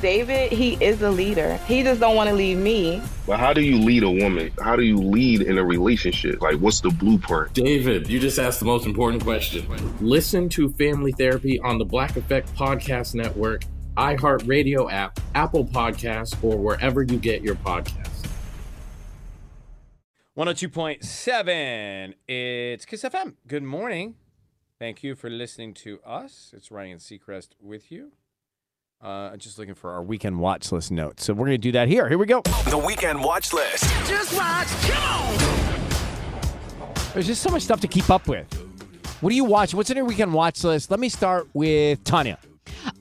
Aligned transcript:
David, 0.00 0.52
he 0.52 0.74
is 0.84 1.02
a 1.02 1.10
leader. 1.10 1.56
He 1.66 1.82
just 1.82 2.00
don't 2.00 2.16
want 2.16 2.28
to 2.28 2.34
leave 2.34 2.58
me. 2.58 3.00
But 3.26 3.40
how 3.40 3.52
do 3.52 3.62
you 3.62 3.78
lead 3.78 4.02
a 4.02 4.10
woman? 4.10 4.52
How 4.60 4.76
do 4.76 4.82
you 4.82 4.96
lead 4.96 5.42
in 5.42 5.58
a 5.58 5.64
relationship? 5.64 6.40
Like, 6.42 6.58
what's 6.58 6.80
the 6.80 6.90
blueprint? 6.90 7.54
David, 7.54 8.08
you 8.08 8.20
just 8.20 8.38
asked 8.38 8.60
the 8.60 8.66
most 8.66 8.86
important 8.86 9.22
question. 9.22 9.66
Listen 10.00 10.48
to 10.50 10.70
Family 10.72 11.12
Therapy 11.12 11.58
on 11.60 11.78
the 11.78 11.84
Black 11.84 12.16
Effect 12.16 12.54
Podcast 12.54 13.14
Network, 13.14 13.64
iHeartRadio 13.96 14.92
app, 14.92 15.18
Apple 15.34 15.64
Podcasts, 15.64 16.36
or 16.42 16.56
wherever 16.56 17.02
you 17.02 17.18
get 17.18 17.42
your 17.42 17.54
podcasts. 17.56 18.26
102.7. 20.36 22.14
It's 22.26 22.84
Kiss 22.84 23.02
FM. 23.02 23.34
Good 23.46 23.62
morning. 23.62 24.16
Thank 24.78 25.04
you 25.04 25.14
for 25.14 25.30
listening 25.30 25.74
to 25.74 26.00
us. 26.04 26.52
It's 26.56 26.70
Ryan 26.70 26.98
Seacrest 26.98 27.50
with 27.60 27.92
you. 27.92 28.12
Uh, 29.04 29.36
just 29.36 29.58
looking 29.58 29.74
for 29.74 29.90
our 29.90 30.02
weekend 30.02 30.38
watch 30.40 30.72
list 30.72 30.90
notes. 30.90 31.24
So 31.24 31.34
we're 31.34 31.44
going 31.44 31.50
to 31.50 31.58
do 31.58 31.72
that 31.72 31.88
here. 31.88 32.08
Here 32.08 32.16
we 32.16 32.24
go. 32.24 32.40
The 32.70 32.78
Weekend 32.78 33.22
Watch 33.22 33.52
List. 33.52 33.84
Just 34.08 34.34
watch. 34.34 34.66
There's 37.12 37.26
just 37.26 37.42
so 37.42 37.50
much 37.50 37.62
stuff 37.62 37.80
to 37.82 37.86
keep 37.86 38.08
up 38.08 38.26
with. 38.28 38.46
What 39.20 39.28
do 39.28 39.36
you 39.36 39.44
watch? 39.44 39.74
What's 39.74 39.90
in 39.90 39.98
your 39.98 40.06
weekend 40.06 40.32
watch 40.32 40.64
list? 40.64 40.90
Let 40.90 41.00
me 41.00 41.10
start 41.10 41.48
with 41.52 42.02
Tanya. 42.04 42.38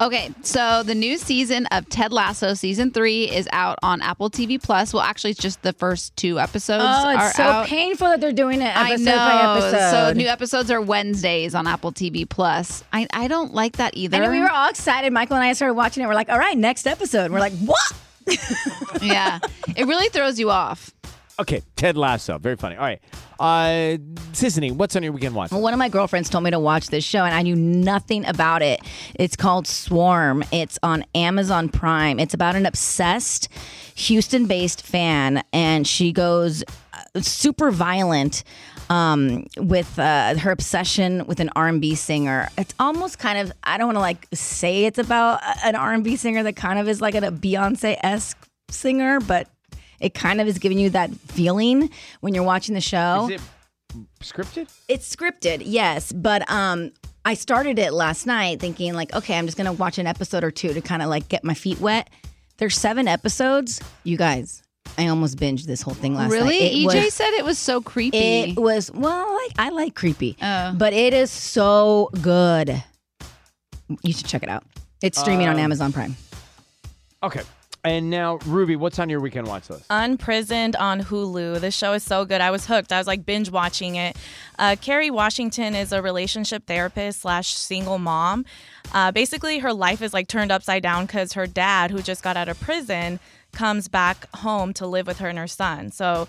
Okay, 0.00 0.30
so 0.42 0.82
the 0.82 0.94
new 0.94 1.18
season 1.18 1.66
of 1.66 1.86
Ted 1.90 2.10
Lasso, 2.10 2.54
season 2.54 2.90
three, 2.90 3.24
is 3.30 3.46
out 3.52 3.78
on 3.82 4.00
Apple 4.00 4.30
TV 4.30 4.60
Plus. 4.62 4.94
Well, 4.94 5.02
actually, 5.02 5.32
it's 5.32 5.40
just 5.40 5.60
the 5.60 5.74
first 5.74 6.16
two 6.16 6.40
episodes 6.40 6.82
Oh, 6.86 7.08
are 7.14 7.26
it's 7.26 7.36
so 7.36 7.42
out. 7.42 7.66
painful 7.66 8.08
that 8.08 8.18
they're 8.18 8.32
doing 8.32 8.62
it 8.62 8.74
I 8.74 8.92
episode 8.92 9.04
know. 9.04 9.16
by 9.16 9.58
episode. 9.58 9.90
So 9.90 10.12
new 10.14 10.26
episodes 10.26 10.70
are 10.70 10.80
Wednesdays 10.80 11.54
on 11.54 11.66
Apple 11.66 11.92
TV 11.92 12.26
Plus. 12.26 12.82
I, 12.94 13.08
I 13.12 13.28
don't 13.28 13.52
like 13.52 13.76
that 13.76 13.94
either. 13.94 14.22
and 14.22 14.32
we 14.32 14.40
were 14.40 14.50
all 14.50 14.70
excited. 14.70 15.12
Michael 15.12 15.36
and 15.36 15.44
I 15.44 15.52
started 15.52 15.74
watching 15.74 16.02
it. 16.02 16.06
We're 16.06 16.14
like, 16.14 16.30
all 16.30 16.38
right, 16.38 16.56
next 16.56 16.86
episode. 16.86 17.30
We're 17.30 17.40
like, 17.40 17.52
what? 17.58 17.92
yeah, 19.02 19.38
it 19.76 19.86
really 19.86 20.08
throws 20.08 20.38
you 20.38 20.50
off. 20.50 20.90
Okay, 21.38 21.62
Ted 21.76 21.98
Lasso. 21.98 22.38
Very 22.38 22.56
funny. 22.56 22.76
All 22.76 22.82
right. 22.84 23.00
Uh, 23.40 23.96
Sisanie, 24.32 24.70
what's 24.70 24.94
on 24.94 25.02
your 25.02 25.12
weekend 25.12 25.34
watch? 25.34 25.50
Well, 25.50 25.62
one 25.62 25.72
of 25.72 25.78
my 25.78 25.88
girlfriends 25.88 26.28
told 26.28 26.44
me 26.44 26.50
to 26.50 26.60
watch 26.60 26.88
this 26.88 27.04
show, 27.04 27.24
and 27.24 27.34
I 27.34 27.40
knew 27.40 27.56
nothing 27.56 28.26
about 28.26 28.60
it. 28.60 28.80
It's 29.14 29.34
called 29.34 29.66
Swarm. 29.66 30.44
It's 30.52 30.78
on 30.82 31.06
Amazon 31.14 31.70
Prime. 31.70 32.20
It's 32.20 32.34
about 32.34 32.54
an 32.54 32.66
obsessed 32.66 33.48
Houston-based 33.94 34.82
fan, 34.82 35.42
and 35.54 35.86
she 35.86 36.12
goes 36.12 36.62
uh, 36.92 37.20
super 37.22 37.70
violent 37.70 38.44
um, 38.90 39.46
with 39.56 39.98
uh, 39.98 40.36
her 40.36 40.50
obsession 40.50 41.24
with 41.26 41.40
an 41.40 41.48
R&B 41.56 41.94
singer. 41.94 42.48
It's 42.58 42.74
almost 42.78 43.18
kind 43.18 43.38
of 43.38 43.52
I 43.64 43.78
don't 43.78 43.86
want 43.86 43.96
to 43.96 44.00
like 44.00 44.26
say 44.34 44.84
it's 44.84 44.98
about 44.98 45.40
an 45.64 45.76
R&B 45.76 46.16
singer 46.16 46.42
that 46.42 46.56
kind 46.56 46.78
of 46.78 46.88
is 46.88 47.00
like 47.00 47.14
a 47.14 47.20
Beyonce 47.20 47.96
esque 48.02 48.36
singer, 48.68 49.18
but 49.20 49.48
it 50.00 50.14
kind 50.14 50.40
of 50.40 50.48
is 50.48 50.58
giving 50.58 50.78
you 50.78 50.90
that 50.90 51.10
feeling 51.14 51.90
when 52.20 52.34
you're 52.34 52.44
watching 52.44 52.74
the 52.74 52.80
show. 52.80 53.28
Is 53.30 53.40
it 53.40 54.00
scripted? 54.20 54.68
It's 54.88 55.14
scripted, 55.14 55.62
yes, 55.64 56.12
but 56.12 56.48
um 56.50 56.92
I 57.24 57.34
started 57.34 57.78
it 57.78 57.92
last 57.92 58.26
night 58.26 58.60
thinking 58.60 58.94
like, 58.94 59.14
okay, 59.14 59.36
I'm 59.36 59.44
just 59.44 59.58
going 59.58 59.66
to 59.66 59.72
watch 59.72 59.98
an 59.98 60.06
episode 60.06 60.42
or 60.42 60.50
two 60.50 60.72
to 60.72 60.80
kind 60.80 61.02
of 61.02 61.10
like 61.10 61.28
get 61.28 61.44
my 61.44 61.52
feet 61.52 61.78
wet. 61.78 62.08
There's 62.56 62.74
7 62.78 63.06
episodes. 63.06 63.78
You 64.04 64.16
guys, 64.16 64.62
I 64.96 65.08
almost 65.08 65.36
binged 65.36 65.66
this 65.66 65.82
whole 65.82 65.92
thing 65.92 66.14
last 66.14 66.32
really? 66.32 66.58
night. 66.60 66.72
It 66.72 66.76
EJ 66.76 67.04
was- 67.04 67.14
said 67.14 67.30
it 67.34 67.44
was 67.44 67.58
so 67.58 67.82
creepy. 67.82 68.16
It 68.16 68.58
was 68.58 68.90
well, 68.92 69.34
like 69.34 69.52
I 69.58 69.68
like 69.68 69.94
creepy. 69.94 70.36
Oh. 70.40 70.72
But 70.76 70.94
it 70.94 71.12
is 71.12 71.30
so 71.30 72.08
good. 72.22 72.82
You 74.02 74.12
should 74.14 74.26
check 74.26 74.42
it 74.42 74.48
out. 74.48 74.64
It's 75.02 75.18
streaming 75.20 75.46
on 75.48 75.54
Um, 75.56 75.60
Amazon 75.60 75.92
Prime. 75.92 76.16
Okay. 77.22 77.42
And 77.82 78.10
now, 78.10 78.38
Ruby, 78.44 78.76
what's 78.76 78.98
on 78.98 79.08
your 79.08 79.20
weekend 79.20 79.48
watch 79.48 79.70
list? 79.70 79.86
Unprisoned 79.88 80.76
on 80.76 81.00
Hulu. 81.00 81.60
This 81.60 81.74
show 81.74 81.94
is 81.94 82.02
so 82.02 82.26
good. 82.26 82.40
I 82.42 82.50
was 82.50 82.66
hooked. 82.66 82.92
I 82.92 82.98
was 82.98 83.06
like 83.06 83.24
binge 83.24 83.50
watching 83.50 83.96
it. 83.96 84.16
Uh, 84.58 84.76
Kerry 84.80 85.10
Washington 85.10 85.74
is 85.74 85.90
a 85.90 86.02
relationship 86.02 86.66
therapist 86.66 87.22
slash 87.22 87.54
single 87.54 87.98
mom. 87.98 88.44
Uh, 88.92 89.12
basically, 89.12 89.60
her 89.60 89.72
life 89.72 90.02
is 90.02 90.12
like 90.12 90.28
turned 90.28 90.52
upside 90.52 90.82
down 90.82 91.06
because 91.06 91.32
her 91.32 91.46
dad, 91.46 91.90
who 91.90 92.02
just 92.02 92.22
got 92.22 92.36
out 92.36 92.48
of 92.48 92.60
prison, 92.60 93.18
comes 93.52 93.88
back 93.88 94.28
home 94.36 94.72
to 94.74 94.86
live 94.86 95.06
with 95.06 95.18
her 95.18 95.28
and 95.28 95.38
her 95.38 95.46
son. 95.48 95.90
So, 95.90 96.28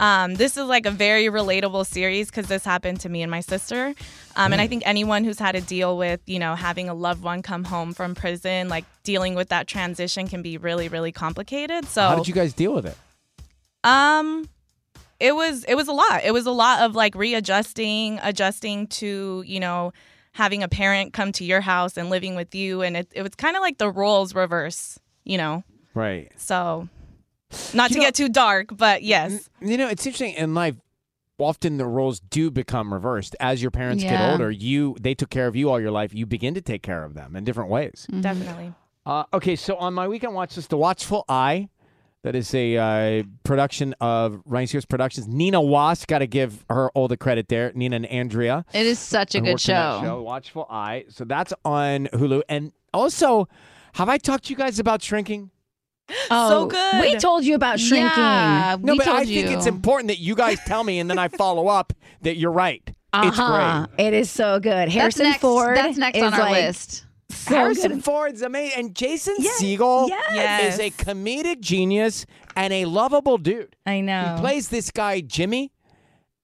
um, 0.00 0.34
this 0.34 0.56
is 0.56 0.64
like 0.66 0.84
a 0.86 0.90
very 0.90 1.26
relatable 1.26 1.86
series 1.86 2.28
because 2.28 2.48
this 2.48 2.64
happened 2.64 3.00
to 3.00 3.08
me 3.08 3.22
and 3.22 3.30
my 3.30 3.40
sister. 3.40 3.94
Um, 4.34 4.52
and 4.52 4.60
I 4.60 4.66
think 4.66 4.82
anyone 4.84 5.24
who's 5.24 5.38
had 5.38 5.52
to 5.52 5.60
deal 5.60 5.96
with, 5.96 6.20
you 6.26 6.38
know, 6.38 6.54
having 6.54 6.88
a 6.88 6.94
loved 6.94 7.22
one 7.22 7.42
come 7.42 7.64
home 7.64 7.94
from 7.94 8.14
prison, 8.14 8.68
like 8.68 8.84
dealing 9.04 9.34
with 9.34 9.48
that 9.50 9.66
transition 9.66 10.28
can 10.28 10.42
be 10.42 10.58
really, 10.58 10.88
really 10.88 11.12
complicated. 11.12 11.86
So, 11.86 12.02
How 12.02 12.16
did 12.16 12.28
you 12.28 12.34
guys 12.34 12.52
deal 12.52 12.74
with 12.74 12.86
it? 12.86 12.96
um, 13.84 14.48
it 15.18 15.34
was 15.34 15.64
it 15.64 15.74
was 15.76 15.88
a 15.88 15.92
lot. 15.92 16.24
It 16.24 16.32
was 16.32 16.46
a 16.46 16.50
lot 16.50 16.82
of 16.82 16.94
like 16.94 17.14
readjusting, 17.14 18.18
adjusting 18.22 18.86
to 18.88 19.42
you 19.46 19.60
know 19.60 19.92
having 20.32 20.62
a 20.62 20.68
parent 20.68 21.14
come 21.14 21.32
to 21.32 21.44
your 21.44 21.62
house 21.62 21.96
and 21.96 22.10
living 22.10 22.34
with 22.34 22.54
you, 22.54 22.82
and 22.82 22.96
it 22.96 23.08
it 23.14 23.22
was 23.22 23.34
kind 23.36 23.56
of 23.56 23.62
like 23.62 23.78
the 23.78 23.90
roles 23.90 24.34
reverse, 24.34 24.98
you 25.24 25.38
know. 25.38 25.64
Right. 25.96 26.30
So, 26.36 26.88
not 27.74 27.90
You 27.90 27.94
to 27.94 28.00
know- 28.00 28.06
get 28.06 28.14
too 28.14 28.28
dark, 28.28 28.76
but 28.76 29.02
yes, 29.02 29.48
You 29.60 29.76
know, 29.78 29.88
it's 29.88 30.06
interesting 30.06 30.34
in 30.34 30.54
life. 30.54 30.76
Often 31.38 31.76
the 31.78 31.86
roles 31.86 32.20
do 32.20 32.50
become 32.50 32.92
reversed 32.94 33.36
as 33.40 33.60
your 33.60 33.70
parents 33.70 34.02
get 34.02 34.30
older. 34.32 34.50
You 34.50 34.96
they 35.00 35.14
took 35.14 35.28
care 35.30 35.46
of 35.46 35.54
you 35.56 35.68
all 35.70 35.78
your 35.80 35.90
life. 35.90 36.14
You 36.14 36.24
begin 36.26 36.54
to 36.54 36.62
take 36.62 36.82
care 36.82 37.04
of 37.04 37.12
them 37.14 37.34
in 37.36 37.44
different 37.44 37.68
ways. 37.70 38.06
definitely. 38.20 38.72
Uh, 39.04 39.24
okay, 39.34 39.54
so 39.54 39.76
on 39.76 39.94
my 39.94 40.08
weekend 40.08 40.34
watch 40.34 40.56
list, 40.56 40.70
The 40.70 40.76
Watchful 40.76 41.24
Eye. 41.28 41.68
That 42.22 42.34
is 42.34 42.52
a 42.54 42.76
uh, 42.76 43.22
production 43.44 43.94
of 44.00 44.40
Ryan 44.46 44.66
Sears 44.66 44.84
Productions. 44.84 45.28
Nina 45.28 45.60
Wass, 45.62 46.04
got 46.06 46.18
to 46.18 46.26
give 46.26 46.64
her 46.68 46.90
all 46.90 47.06
the 47.06 47.16
credit 47.16 47.46
there. 47.48 47.70
Nina 47.74 47.96
and 47.96 48.06
Andrea. 48.06 48.64
It 48.74 48.84
is 48.84 48.98
such 48.98 49.36
a 49.36 49.40
good 49.40 49.50
worked 49.52 49.70
on 49.70 50.02
show. 50.04 50.22
Watchful 50.22 50.66
Eye. 50.68 51.04
So 51.08 51.24
that's 51.24 51.52
on 51.64 52.06
Hulu. 52.14 52.42
And 52.48 52.72
also, 52.92 53.46
have 53.92 54.08
I 54.08 54.18
talked 54.18 54.44
to 54.46 54.50
you 54.50 54.56
guys 54.56 54.80
about 54.80 55.02
shrinking? 55.02 55.50
So 56.28 56.66
good. 56.66 57.00
We 57.00 57.16
told 57.16 57.44
you 57.44 57.54
about 57.54 57.80
shrinking. 57.80 58.08
Yeah, 58.16 58.76
No, 58.80 58.92
we 58.92 58.98
but 58.98 59.04
told 59.04 59.16
I 59.18 59.22
you. 59.22 59.42
think 59.44 59.56
it's 59.56 59.66
important 59.66 60.08
that 60.08 60.18
you 60.18 60.34
guys 60.34 60.58
tell 60.66 60.84
me 60.84 60.98
and 60.98 61.08
then 61.10 61.18
I 61.18 61.28
follow 61.28 61.68
up 61.68 61.92
that 62.22 62.36
you're 62.36 62.52
right. 62.52 62.82
It's 62.86 63.38
Uh-huh. 63.38 63.86
great. 63.96 64.06
It 64.06 64.14
is 64.14 64.30
so 64.30 64.60
good. 64.60 64.88
Harrison 64.88 65.24
next- 65.24 65.40
Ford. 65.40 65.76
that's 65.76 65.96
next 65.98 66.18
is 66.18 66.22
on 66.24 66.34
our 66.34 66.40
like 66.40 66.64
list. 66.66 67.04
So 67.30 67.54
Harrison 67.54 67.92
good. 67.94 68.04
Ford's 68.04 68.42
amazing. 68.42 68.78
And 68.78 68.94
Jason 68.94 69.34
Yes, 69.38 69.60
Segel 69.60 70.08
yes. 70.08 70.74
is 70.74 70.80
a 70.80 70.90
comedic 70.90 71.60
genius 71.60 72.24
and 72.54 72.72
a 72.72 72.84
lovable 72.84 73.38
dude. 73.38 73.74
I 73.84 74.00
know. 74.00 74.34
He 74.36 74.40
plays 74.40 74.68
this 74.68 74.90
guy, 74.90 75.20
Jimmy, 75.22 75.72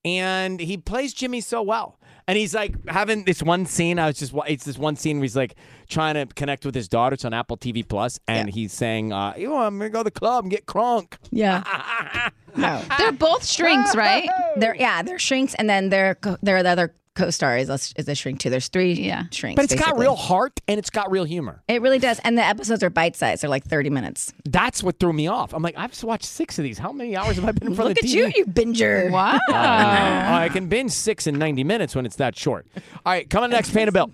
and 0.05 0.59
he 0.59 0.77
plays 0.77 1.13
Jimmy 1.13 1.41
so 1.41 1.61
well. 1.61 1.97
And 2.27 2.37
he's 2.37 2.53
like 2.53 2.73
having 2.87 3.25
this 3.25 3.43
one 3.43 3.65
scene. 3.65 3.99
I 3.99 4.07
was 4.07 4.17
just 4.17 4.33
it's 4.47 4.63
this 4.63 4.77
one 4.77 4.95
scene 4.95 5.17
where 5.17 5.23
he's 5.23 5.35
like 5.35 5.55
trying 5.89 6.15
to 6.15 6.25
connect 6.33 6.65
with 6.65 6.75
his 6.75 6.87
daughter. 6.87 7.15
It's 7.15 7.25
on 7.25 7.33
Apple 7.33 7.57
TV 7.57 7.87
Plus, 7.87 8.19
and 8.27 8.49
he's 8.49 8.71
saying, 8.73 9.11
uh, 9.11 9.33
"You 9.37 9.51
want 9.51 9.75
me 9.75 9.85
to 9.87 9.89
go 9.89 9.99
to 9.99 10.05
the 10.05 10.11
club 10.11 10.45
and 10.45 10.51
get 10.51 10.65
crunk?" 10.65 11.17
Yeah. 11.31 12.29
no. 12.55 12.81
They're 12.97 13.11
both 13.11 13.45
shrinks, 13.45 13.95
right? 13.95 14.29
They're 14.57 14.75
yeah, 14.75 15.01
they're 15.01 15.19
shrinks, 15.19 15.53
and 15.55 15.69
then 15.69 15.89
they're 15.89 16.17
they're 16.41 16.63
the 16.63 16.69
other 16.69 16.95
co-star 17.15 17.57
is 17.57 17.69
a, 17.69 17.73
is 17.99 18.07
a 18.07 18.15
shrink 18.15 18.39
too. 18.39 18.49
There's 18.49 18.67
three 18.67 18.93
Yeah. 18.93 19.25
shrinks. 19.31 19.55
But 19.61 19.71
it's 19.71 19.81
got 19.81 19.97
real 19.97 20.15
heart 20.15 20.59
and 20.67 20.77
it's 20.79 20.89
got 20.89 21.11
real 21.11 21.23
humor. 21.23 21.61
It 21.67 21.81
really 21.81 21.99
does, 21.99 22.19
and 22.23 22.37
the 22.37 22.43
episodes 22.43 22.83
are 22.83 22.89
bite 22.89 23.15
sized. 23.15 23.43
They're 23.43 23.49
like 23.49 23.65
30 23.65 23.89
minutes. 23.89 24.33
That's 24.45 24.81
what 24.83 24.99
threw 24.99 25.13
me 25.13 25.27
off. 25.27 25.53
I'm 25.53 25.61
like, 25.63 25.75
I've 25.77 26.01
watched 26.03 26.25
six 26.25 26.57
of 26.59 26.63
these. 26.63 26.77
How 26.77 26.91
many 26.91 27.15
hours 27.15 27.35
have 27.35 27.45
I 27.45 27.51
been 27.51 27.69
in 27.69 27.75
front 27.75 27.89
Look 27.89 27.97
of 27.99 28.03
at 28.05 28.09
the 28.09 28.15
you, 28.17 28.25
TV? 28.27 28.33
you 28.37 28.45
binger. 28.45 29.11
Wow. 29.11 29.39
Oh, 29.47 29.53
I 29.53 30.49
can 30.51 30.67
binge 30.67 30.91
six 30.91 31.27
in 31.27 31.37
90 31.37 31.63
minutes 31.63 31.95
when 31.95 32.05
it's 32.05 32.15
that 32.17 32.37
short. 32.37 32.67
All 32.75 32.81
right, 33.13 33.29
coming 33.29 33.51
next, 33.51 33.71
Paint 33.73 33.89
a 33.89 33.91
Bill. 33.91 34.11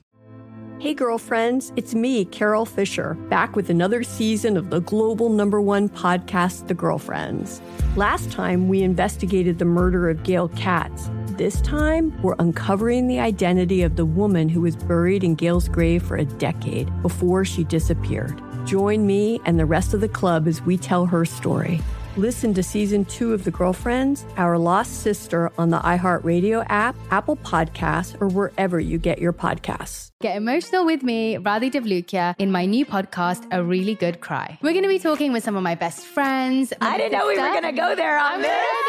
Hey, 0.79 0.93
girlfriends, 0.93 1.73
it's 1.75 1.93
me, 1.93 2.23
Carol 2.23 2.65
Fisher, 2.65 3.15
back 3.29 3.55
with 3.57 3.69
another 3.69 4.01
season 4.01 4.55
of 4.55 4.69
the 4.69 4.79
global 4.79 5.27
number 5.29 5.59
one 5.59 5.89
podcast, 5.89 6.67
The 6.67 6.73
Girlfriends. 6.73 7.61
Last 7.97 8.31
time, 8.31 8.69
we 8.69 8.81
investigated 8.81 9.59
the 9.59 9.65
murder 9.65 10.09
of 10.09 10.23
Gail 10.23 10.47
Katz. 10.49 11.09
This 11.39 11.61
time, 11.61 12.21
we're 12.21 12.35
uncovering 12.37 13.07
the 13.07 13.21
identity 13.21 13.81
of 13.83 13.95
the 13.95 14.03
woman 14.03 14.49
who 14.49 14.59
was 14.59 14.75
buried 14.75 15.23
in 15.23 15.35
Gail's 15.35 15.69
grave 15.69 16.03
for 16.03 16.17
a 16.17 16.25
decade 16.25 16.91
before 17.01 17.45
she 17.45 17.63
disappeared. 17.63 18.41
Join 18.65 19.07
me 19.07 19.39
and 19.45 19.57
the 19.57 19.65
rest 19.65 19.93
of 19.93 20.01
the 20.01 20.09
club 20.09 20.49
as 20.49 20.61
we 20.61 20.75
tell 20.75 21.05
her 21.05 21.23
story. 21.23 21.79
Listen 22.17 22.53
to 22.55 22.61
season 22.61 23.05
two 23.05 23.31
of 23.33 23.45
The 23.45 23.51
Girlfriends, 23.51 24.25
Our 24.35 24.57
Lost 24.57 25.01
Sister 25.01 25.49
on 25.57 25.69
the 25.69 25.79
iHeartRadio 25.79 26.65
app, 26.67 26.97
Apple 27.09 27.37
Podcasts, 27.37 28.19
or 28.19 28.27
wherever 28.27 28.77
you 28.77 28.97
get 28.97 29.19
your 29.19 29.31
podcasts. 29.31 30.11
Get 30.19 30.35
emotional 30.35 30.85
with 30.85 31.03
me, 31.03 31.37
Radhi 31.37 31.71
Devlukia, 31.71 32.35
in 32.37 32.51
my 32.51 32.65
new 32.65 32.85
podcast, 32.85 33.47
A 33.53 33.63
Really 33.63 33.95
Good 33.95 34.19
Cry. 34.19 34.57
We're 34.61 34.73
going 34.73 34.83
to 34.83 34.89
be 34.89 34.99
talking 34.99 35.31
with 35.31 35.45
some 35.45 35.55
of 35.55 35.63
my 35.63 35.75
best 35.75 36.05
friends. 36.05 36.73
I 36.81 36.97
didn't 36.97 37.13
know 37.13 37.27
we 37.27 37.39
were 37.39 37.53
gonna 37.53 37.71
go 37.71 37.95
there 37.95 38.19
on 38.19 38.33
I'm 38.33 38.41
this. 38.41 38.88